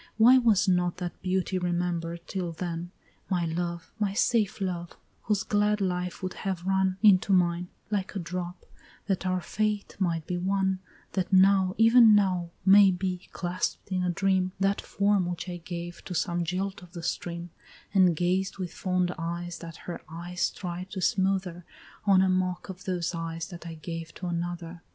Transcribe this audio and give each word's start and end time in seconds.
Why 0.17 0.39
was 0.39 0.67
not 0.67 0.97
that 0.97 1.21
beauty 1.21 1.59
remember'd 1.59 2.21
till 2.27 2.53
then? 2.53 2.89
My 3.29 3.45
love, 3.45 3.91
my 3.99 4.13
safe 4.15 4.59
love, 4.59 4.97
whose 5.25 5.43
glad 5.43 5.79
life 5.79 6.23
would 6.23 6.33
have 6.41 6.65
run 6.65 6.97
Into 7.03 7.31
mine 7.31 7.67
like 7.91 8.15
a 8.15 8.17
drop 8.17 8.65
that 9.05 9.27
our 9.27 9.41
fate 9.41 9.95
might 9.99 10.25
be 10.25 10.39
one, 10.39 10.79
That 11.11 11.31
now, 11.31 11.75
even 11.77 12.15
now, 12.15 12.49
may 12.65 12.89
be, 12.89 13.29
clasp'd 13.31 13.91
in 13.91 14.01
a 14.01 14.09
dream, 14.09 14.53
That 14.59 14.81
form 14.81 15.27
which 15.27 15.47
I 15.47 15.57
gave 15.57 16.03
to 16.05 16.15
some 16.15 16.43
jilt 16.45 16.81
of 16.81 16.93
the 16.93 17.03
stream, 17.03 17.51
And 17.93 18.15
gazed 18.15 18.57
with 18.57 18.73
fond 18.73 19.13
eyes 19.19 19.59
that 19.59 19.75
her 19.85 20.01
tears 20.09 20.49
tried 20.49 20.89
to 20.93 21.01
smother 21.01 21.63
On 22.05 22.23
a 22.23 22.27
mock 22.27 22.69
of 22.69 22.85
those 22.85 23.13
eyes 23.13 23.49
that 23.49 23.67
I 23.67 23.75
gave 23.75 24.15
to 24.15 24.25
another! 24.25 24.81